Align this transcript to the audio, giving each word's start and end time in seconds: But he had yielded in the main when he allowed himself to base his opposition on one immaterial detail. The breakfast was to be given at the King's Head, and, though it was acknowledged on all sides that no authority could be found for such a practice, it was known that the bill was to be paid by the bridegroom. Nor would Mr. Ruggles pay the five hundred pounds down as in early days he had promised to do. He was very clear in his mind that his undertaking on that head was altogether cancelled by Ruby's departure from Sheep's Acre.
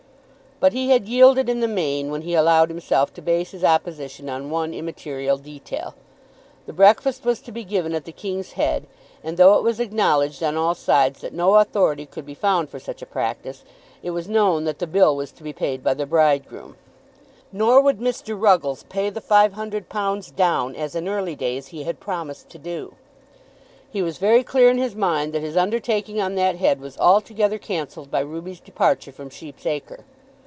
But 0.63 0.73
he 0.73 0.91
had 0.91 1.07
yielded 1.07 1.49
in 1.49 1.59
the 1.59 1.67
main 1.67 2.11
when 2.11 2.21
he 2.21 2.35
allowed 2.35 2.69
himself 2.69 3.11
to 3.15 3.21
base 3.23 3.49
his 3.49 3.63
opposition 3.63 4.29
on 4.29 4.51
one 4.51 4.75
immaterial 4.75 5.37
detail. 5.39 5.95
The 6.67 6.71
breakfast 6.73 7.25
was 7.25 7.41
to 7.41 7.51
be 7.51 7.63
given 7.63 7.95
at 7.95 8.05
the 8.05 8.11
King's 8.11 8.51
Head, 8.51 8.85
and, 9.23 9.37
though 9.37 9.55
it 9.55 9.63
was 9.63 9.79
acknowledged 9.79 10.43
on 10.43 10.57
all 10.57 10.75
sides 10.75 11.21
that 11.21 11.33
no 11.33 11.55
authority 11.55 12.05
could 12.05 12.27
be 12.27 12.35
found 12.35 12.69
for 12.69 12.77
such 12.77 13.01
a 13.01 13.07
practice, 13.07 13.63
it 14.03 14.11
was 14.11 14.27
known 14.29 14.65
that 14.65 14.77
the 14.77 14.85
bill 14.85 15.15
was 15.15 15.31
to 15.31 15.41
be 15.41 15.51
paid 15.51 15.83
by 15.83 15.95
the 15.95 16.05
bridegroom. 16.05 16.75
Nor 17.51 17.81
would 17.81 17.97
Mr. 17.97 18.39
Ruggles 18.39 18.83
pay 18.83 19.09
the 19.09 19.19
five 19.19 19.53
hundred 19.53 19.89
pounds 19.89 20.29
down 20.29 20.75
as 20.75 20.93
in 20.93 21.07
early 21.07 21.35
days 21.35 21.69
he 21.69 21.85
had 21.85 21.99
promised 21.99 22.49
to 22.49 22.59
do. 22.59 22.93
He 23.89 24.03
was 24.03 24.19
very 24.19 24.43
clear 24.43 24.69
in 24.69 24.77
his 24.77 24.95
mind 24.95 25.33
that 25.33 25.41
his 25.41 25.57
undertaking 25.57 26.21
on 26.21 26.35
that 26.35 26.57
head 26.57 26.79
was 26.79 26.99
altogether 26.99 27.57
cancelled 27.57 28.11
by 28.11 28.19
Ruby's 28.19 28.59
departure 28.59 29.11
from 29.11 29.31
Sheep's 29.31 29.65
Acre. 29.65 30.05